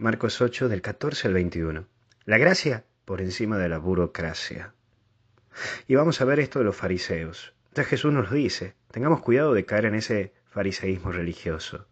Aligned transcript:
Marcos 0.00 0.40
8 0.40 0.68
del 0.68 0.80
14 0.80 1.26
al 1.26 1.34
21. 1.34 1.84
La 2.24 2.38
gracia 2.38 2.84
por 3.04 3.20
encima 3.20 3.58
de 3.58 3.68
la 3.68 3.78
burocracia. 3.78 4.72
Y 5.88 5.96
vamos 5.96 6.20
a 6.20 6.24
ver 6.24 6.38
esto 6.38 6.60
de 6.60 6.64
los 6.64 6.76
fariseos. 6.76 7.52
Ya 7.74 7.82
Jesús 7.82 8.12
nos 8.12 8.30
dice, 8.30 8.74
tengamos 8.92 9.22
cuidado 9.22 9.54
de 9.54 9.64
caer 9.64 9.86
en 9.86 9.96
ese 9.96 10.34
fariseísmo 10.44 11.10
religioso, 11.10 11.88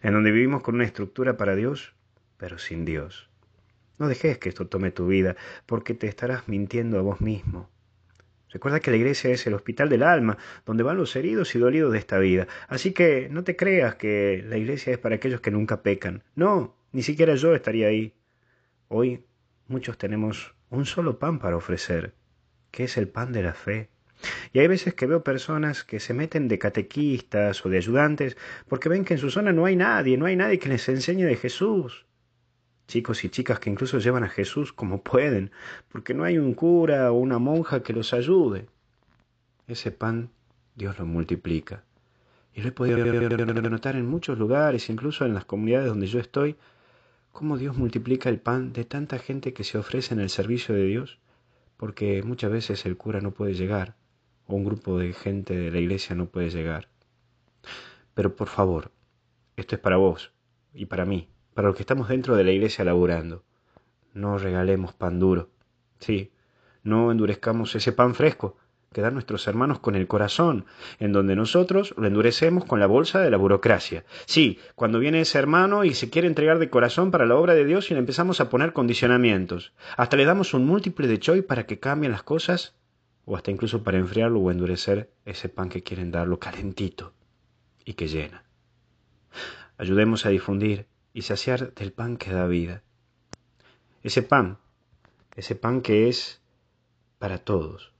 en 0.00 0.12
donde 0.12 0.30
vivimos 0.30 0.62
con 0.62 0.76
una 0.76 0.84
estructura 0.84 1.36
para 1.36 1.56
Dios, 1.56 1.96
pero 2.36 2.56
sin 2.60 2.84
Dios. 2.84 3.28
No 3.98 4.06
dejes 4.06 4.38
que 4.38 4.50
esto 4.50 4.68
tome 4.68 4.92
tu 4.92 5.08
vida, 5.08 5.34
porque 5.66 5.94
te 5.94 6.06
estarás 6.06 6.46
mintiendo 6.46 7.00
a 7.00 7.02
vos 7.02 7.20
mismo. 7.20 7.68
Recuerda 8.50 8.78
que 8.78 8.92
la 8.92 8.96
iglesia 8.96 9.30
es 9.30 9.44
el 9.48 9.54
hospital 9.54 9.88
del 9.88 10.04
alma, 10.04 10.38
donde 10.64 10.84
van 10.84 10.98
los 10.98 11.16
heridos 11.16 11.52
y 11.56 11.58
dolidos 11.58 11.90
de 11.90 11.98
esta 11.98 12.20
vida. 12.20 12.46
Así 12.68 12.92
que 12.92 13.28
no 13.28 13.42
te 13.42 13.56
creas 13.56 13.96
que 13.96 14.44
la 14.46 14.56
iglesia 14.56 14.92
es 14.92 14.98
para 14.98 15.16
aquellos 15.16 15.40
que 15.40 15.50
nunca 15.50 15.82
pecan. 15.82 16.22
No, 16.36 16.76
ni 16.92 17.02
siquiera 17.02 17.34
yo 17.34 17.54
estaría 17.54 17.88
ahí. 17.88 18.14
Hoy 18.88 19.24
muchos 19.68 19.98
tenemos 19.98 20.54
un 20.70 20.86
solo 20.86 21.18
pan 21.18 21.38
para 21.38 21.56
ofrecer, 21.56 22.14
que 22.70 22.84
es 22.84 22.96
el 22.96 23.08
pan 23.08 23.32
de 23.32 23.42
la 23.42 23.54
fe. 23.54 23.90
Y 24.52 24.58
hay 24.58 24.66
veces 24.66 24.94
que 24.94 25.06
veo 25.06 25.24
personas 25.24 25.84
que 25.84 26.00
se 26.00 26.12
meten 26.12 26.48
de 26.48 26.58
catequistas 26.58 27.64
o 27.64 27.68
de 27.68 27.78
ayudantes 27.78 28.36
porque 28.68 28.88
ven 28.88 29.04
que 29.04 29.14
en 29.14 29.20
su 29.20 29.30
zona 29.30 29.52
no 29.52 29.64
hay 29.64 29.76
nadie, 29.76 30.18
no 30.18 30.26
hay 30.26 30.36
nadie 30.36 30.58
que 30.58 30.68
les 30.68 30.88
enseñe 30.88 31.24
de 31.24 31.36
Jesús 31.36 32.06
chicos 32.90 33.24
y 33.24 33.28
chicas 33.28 33.60
que 33.60 33.70
incluso 33.70 33.98
llevan 33.98 34.24
a 34.24 34.28
Jesús 34.28 34.72
como 34.72 35.02
pueden, 35.10 35.50
porque 35.88 36.12
no 36.12 36.24
hay 36.24 36.38
un 36.38 36.54
cura 36.54 37.10
o 37.12 37.14
una 37.14 37.38
monja 37.38 37.82
que 37.82 37.92
los 37.92 38.12
ayude. 38.12 38.66
Ese 39.66 39.92
pan 39.92 40.30
Dios 40.74 40.98
lo 40.98 41.06
multiplica. 41.06 41.84
Y 42.52 42.62
lo 42.62 42.68
he 42.68 42.72
podido 42.72 42.98
notar 43.70 43.94
en 43.94 44.06
muchos 44.06 44.36
lugares, 44.36 44.90
incluso 44.90 45.24
en 45.24 45.34
las 45.34 45.44
comunidades 45.44 45.88
donde 45.88 46.08
yo 46.08 46.18
estoy, 46.18 46.56
cómo 47.32 47.56
Dios 47.56 47.76
multiplica 47.76 48.28
el 48.28 48.40
pan 48.40 48.72
de 48.72 48.84
tanta 48.84 49.18
gente 49.18 49.52
que 49.52 49.64
se 49.64 49.78
ofrece 49.78 50.14
en 50.14 50.20
el 50.20 50.30
servicio 50.30 50.74
de 50.74 50.84
Dios, 50.84 51.18
porque 51.76 52.22
muchas 52.22 52.50
veces 52.50 52.84
el 52.86 52.96
cura 52.96 53.20
no 53.20 53.30
puede 53.30 53.54
llegar, 53.54 53.96
o 54.46 54.54
un 54.54 54.64
grupo 54.64 54.98
de 54.98 55.12
gente 55.12 55.56
de 55.56 55.70
la 55.70 55.78
iglesia 55.78 56.14
no 56.14 56.26
puede 56.26 56.50
llegar. 56.50 56.88
Pero 58.14 58.36
por 58.36 58.48
favor, 58.48 58.90
esto 59.56 59.76
es 59.76 59.80
para 59.80 59.96
vos 59.96 60.32
y 60.74 60.86
para 60.86 61.06
mí, 61.06 61.28
para 61.54 61.68
los 61.68 61.76
que 61.76 61.82
estamos 61.82 62.08
dentro 62.08 62.36
de 62.36 62.44
la 62.44 62.52
iglesia 62.52 62.84
laburando. 62.84 63.44
No 64.12 64.38
regalemos 64.38 64.92
pan 64.92 65.18
duro. 65.18 65.50
Sí, 65.98 66.32
no 66.82 67.12
endurezcamos 67.12 67.74
ese 67.74 67.92
pan 67.92 68.14
fresco 68.14 68.56
que 68.92 69.02
dan 69.02 69.14
nuestros 69.14 69.46
hermanos 69.46 69.78
con 69.78 69.94
el 69.94 70.08
corazón, 70.08 70.64
en 70.98 71.12
donde 71.12 71.36
nosotros 71.36 71.94
lo 71.96 72.08
endurecemos 72.08 72.64
con 72.64 72.80
la 72.80 72.88
bolsa 72.88 73.20
de 73.20 73.30
la 73.30 73.36
burocracia. 73.36 74.04
Sí, 74.26 74.58
cuando 74.74 74.98
viene 74.98 75.20
ese 75.20 75.38
hermano 75.38 75.84
y 75.84 75.94
se 75.94 76.10
quiere 76.10 76.26
entregar 76.26 76.58
de 76.58 76.70
corazón 76.70 77.12
para 77.12 77.24
la 77.24 77.36
obra 77.36 77.54
de 77.54 77.64
Dios 77.64 77.88
y 77.88 77.94
le 77.94 78.00
empezamos 78.00 78.40
a 78.40 78.50
poner 78.50 78.72
condicionamientos, 78.72 79.72
hasta 79.96 80.16
le 80.16 80.24
damos 80.24 80.54
un 80.54 80.66
múltiple 80.66 81.06
de 81.06 81.20
choy 81.20 81.40
para 81.40 81.66
que 81.66 81.78
cambien 81.78 82.10
las 82.10 82.24
cosas, 82.24 82.74
o 83.26 83.36
hasta 83.36 83.52
incluso 83.52 83.84
para 83.84 83.98
enfriarlo 83.98 84.40
o 84.40 84.50
endurecer 84.50 85.12
ese 85.24 85.48
pan 85.48 85.68
que 85.68 85.84
quieren 85.84 86.10
darlo 86.10 86.40
calentito 86.40 87.12
y 87.84 87.92
que 87.92 88.08
llena. 88.08 88.42
Ayudemos 89.78 90.26
a 90.26 90.30
difundir 90.30 90.88
y 91.12 91.22
saciar 91.22 91.74
del 91.74 91.92
pan 91.92 92.16
que 92.16 92.32
da 92.32 92.48
vida. 92.48 92.82
Ese 94.02 94.22
pan, 94.22 94.58
ese 95.36 95.54
pan 95.54 95.80
que 95.80 96.08
es 96.08 96.42
para 97.20 97.38
todos, 97.38 97.92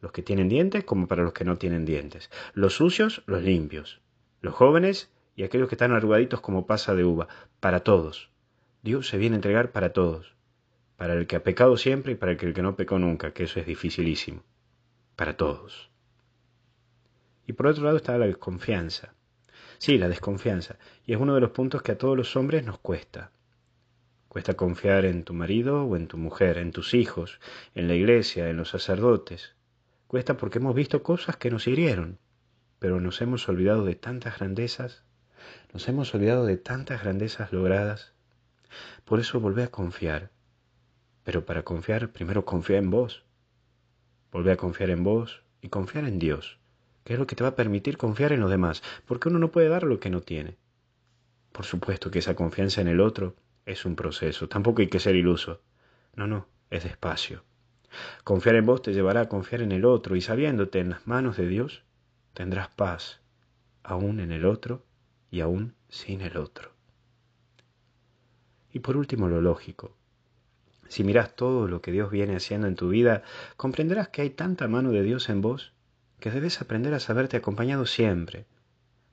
los 0.00 0.12
que 0.12 0.22
tienen 0.22 0.48
dientes 0.48 0.84
como 0.84 1.06
para 1.06 1.22
los 1.22 1.32
que 1.32 1.44
no 1.44 1.56
tienen 1.56 1.84
dientes, 1.84 2.30
los 2.54 2.74
sucios, 2.74 3.22
los 3.26 3.42
limpios, 3.42 4.00
los 4.40 4.54
jóvenes 4.54 5.10
y 5.36 5.42
aquellos 5.42 5.68
que 5.68 5.74
están 5.74 5.92
arrugaditos 5.92 6.40
como 6.40 6.66
pasa 6.66 6.94
de 6.94 7.04
uva, 7.04 7.28
para 7.60 7.80
todos. 7.80 8.30
Dios 8.82 9.08
se 9.08 9.18
viene 9.18 9.34
a 9.34 9.38
entregar 9.38 9.72
para 9.72 9.92
todos, 9.92 10.34
para 10.96 11.14
el 11.14 11.26
que 11.26 11.36
ha 11.36 11.42
pecado 11.42 11.76
siempre 11.76 12.12
y 12.12 12.14
para 12.16 12.32
el 12.32 12.38
que 12.38 12.62
no 12.62 12.76
pecó 12.76 12.98
nunca, 12.98 13.32
que 13.32 13.44
eso 13.44 13.60
es 13.60 13.66
dificilísimo, 13.66 14.42
para 15.16 15.36
todos. 15.36 15.90
Y 17.46 17.52
por 17.52 17.66
otro 17.66 17.84
lado 17.84 17.96
está 17.96 18.16
la 18.16 18.26
desconfianza. 18.26 19.14
Sí, 19.78 19.98
la 19.98 20.08
desconfianza. 20.08 20.76
Y 21.06 21.14
es 21.14 21.20
uno 21.20 21.34
de 21.34 21.40
los 21.40 21.50
puntos 21.50 21.82
que 21.82 21.92
a 21.92 21.98
todos 21.98 22.16
los 22.16 22.36
hombres 22.36 22.64
nos 22.64 22.78
cuesta. 22.78 23.32
Cuesta 24.28 24.54
confiar 24.54 25.04
en 25.04 25.24
tu 25.24 25.34
marido 25.34 25.84
o 25.84 25.96
en 25.96 26.06
tu 26.06 26.16
mujer, 26.16 26.58
en 26.58 26.70
tus 26.70 26.94
hijos, 26.94 27.40
en 27.74 27.88
la 27.88 27.94
iglesia, 27.94 28.48
en 28.48 28.58
los 28.58 28.68
sacerdotes. 28.68 29.56
Cuesta 30.10 30.36
porque 30.36 30.58
hemos 30.58 30.74
visto 30.74 31.04
cosas 31.04 31.36
que 31.36 31.52
nos 31.52 31.68
hirieron, 31.68 32.18
pero 32.80 33.00
nos 33.00 33.20
hemos 33.20 33.48
olvidado 33.48 33.84
de 33.84 33.94
tantas 33.94 34.40
grandezas, 34.40 35.04
nos 35.72 35.88
hemos 35.88 36.12
olvidado 36.16 36.46
de 36.46 36.56
tantas 36.56 37.04
grandezas 37.04 37.52
logradas. 37.52 38.12
Por 39.04 39.20
eso 39.20 39.38
volvé 39.38 39.62
a 39.62 39.70
confiar. 39.70 40.32
Pero 41.22 41.46
para 41.46 41.62
confiar, 41.62 42.10
primero 42.10 42.44
confía 42.44 42.78
en 42.78 42.90
vos. 42.90 43.24
Volvé 44.32 44.50
a 44.50 44.56
confiar 44.56 44.90
en 44.90 45.04
vos 45.04 45.44
y 45.62 45.68
confiar 45.68 46.06
en 46.06 46.18
Dios 46.18 46.58
que 47.04 47.14
es 47.14 47.18
lo 47.18 47.26
que 47.26 47.36
te 47.36 47.44
va 47.44 47.50
a 47.50 47.56
permitir 47.56 47.96
confiar 47.96 48.32
en 48.32 48.40
los 48.40 48.50
demás, 48.50 48.82
porque 49.06 49.28
uno 49.28 49.38
no 49.38 49.50
puede 49.50 49.68
dar 49.68 49.84
lo 49.84 50.00
que 50.00 50.10
no 50.10 50.20
tiene. 50.20 50.58
Por 51.52 51.64
supuesto 51.64 52.10
que 52.10 52.18
esa 52.18 52.34
confianza 52.34 52.80
en 52.80 52.88
el 52.88 53.00
otro 53.00 53.36
es 53.64 53.84
un 53.84 53.96
proceso, 53.96 54.48
tampoco 54.48 54.82
hay 54.82 54.88
que 54.88 55.00
ser 55.00 55.16
iluso. 55.16 55.62
No, 56.14 56.26
no, 56.26 56.46
es 56.70 56.84
despacio. 56.84 57.42
Confiar 58.24 58.56
en 58.56 58.66
vos 58.66 58.82
te 58.82 58.92
llevará 58.92 59.22
a 59.22 59.28
confiar 59.28 59.62
en 59.62 59.72
el 59.72 59.84
otro 59.84 60.16
y 60.16 60.20
sabiéndote 60.20 60.78
en 60.78 60.90
las 60.90 61.06
manos 61.06 61.36
de 61.36 61.46
Dios, 61.48 61.82
tendrás 62.34 62.68
paz, 62.68 63.20
aún 63.82 64.20
en 64.20 64.32
el 64.32 64.44
otro 64.44 64.84
y 65.30 65.40
aún 65.40 65.74
sin 65.88 66.20
el 66.20 66.36
otro. 66.36 66.72
Y 68.72 68.80
por 68.80 68.96
último, 68.96 69.28
lo 69.28 69.40
lógico. 69.40 69.96
Si 70.88 71.04
miras 71.04 71.34
todo 71.34 71.68
lo 71.68 71.80
que 71.80 71.92
Dios 71.92 72.10
viene 72.10 72.36
haciendo 72.36 72.66
en 72.66 72.76
tu 72.76 72.88
vida, 72.88 73.22
comprenderás 73.56 74.08
que 74.08 74.22
hay 74.22 74.30
tanta 74.30 74.68
mano 74.68 74.90
de 74.90 75.02
Dios 75.02 75.28
en 75.28 75.40
vos 75.40 75.72
que 76.18 76.30
debes 76.30 76.60
aprender 76.60 76.94
a 76.94 77.00
saberte 77.00 77.36
acompañado 77.36 77.86
siempre. 77.86 78.46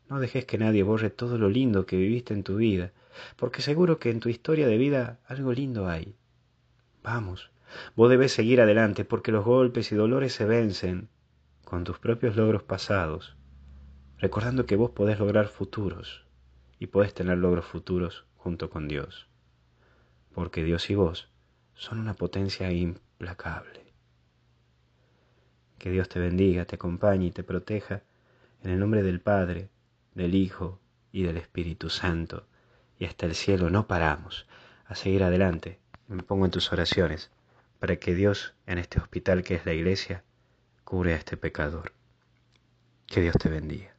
No 0.10 0.20
dejes 0.20 0.46
que 0.46 0.58
nadie 0.58 0.84
borre 0.84 1.10
todo 1.10 1.38
lo 1.38 1.50
lindo 1.50 1.86
que 1.86 1.98
viviste 1.98 2.34
en 2.34 2.44
tu 2.44 2.56
vida, 2.56 2.92
porque 3.36 3.62
seguro 3.62 4.00
que 4.00 4.10
en 4.10 4.20
tu 4.20 4.30
historia 4.30 4.68
de 4.68 4.78
vida 4.78 5.20
algo 5.28 5.54
lindo 5.54 5.88
hay. 5.88 6.16
Vamos, 7.04 7.52
vos 7.96 8.10
debes 8.10 8.32
seguir 8.32 8.62
adelante 8.62 9.06
porque 9.06 9.32
los 9.32 9.46
golpes 9.46 9.92
y 9.92 9.96
dolores 9.96 10.34
se 10.34 10.46
vencen 10.46 11.10
con 11.66 11.84
tus 11.84 12.00
propios 12.00 12.36
logros 12.36 12.64
pasados, 12.64 13.36
recordando 14.18 14.66
que 14.66 14.76
vos 14.76 14.92
podés 14.92 15.20
lograr 15.20 15.48
futuros 15.48 16.26
y 16.80 16.88
podés 16.88 17.14
tener 17.14 17.38
logros 17.38 17.66
futuros 17.66 18.26
junto 18.36 18.70
con 18.70 18.88
Dios, 18.88 19.28
porque 20.34 20.64
Dios 20.64 20.90
y 20.90 20.96
vos 20.96 21.30
son 21.76 22.00
una 22.00 22.14
potencia 22.14 22.72
implacable. 22.72 23.94
Que 25.78 25.92
Dios 25.92 26.10
te 26.10 26.20
bendiga, 26.20 26.66
te 26.66 26.76
acompañe 26.76 27.28
y 27.28 27.32
te 27.32 27.44
proteja. 27.44 28.02
En 28.64 28.72
el 28.72 28.80
nombre 28.80 29.04
del 29.04 29.22
Padre, 29.22 29.70
del 30.16 30.34
Hijo 30.34 30.80
y 31.12 31.22
del 31.22 31.38
Espíritu 31.38 31.90
Santo. 31.90 32.48
Y 32.98 33.06
hasta 33.06 33.28
el 33.28 33.36
cielo 33.36 33.70
no 33.70 33.86
paramos. 33.86 34.48
A 34.86 34.96
seguir 34.96 35.24
adelante. 35.24 35.80
Me 36.08 36.24
pongo 36.24 36.46
en 36.46 36.52
tus 36.52 36.72
oraciones 36.74 37.30
para 37.80 37.98
que 37.98 38.16
Dios, 38.16 38.54
en 38.66 38.78
este 38.78 39.00
hospital 39.00 39.44
que 39.44 39.56
es 39.56 39.66
la 39.66 39.74
iglesia, 39.74 40.24
cure 40.84 41.14
a 41.14 41.18
este 41.18 41.38
pecador. 41.38 41.94
Que 43.06 43.22
Dios 43.22 43.36
te 43.40 43.50
bendiga. 43.50 43.97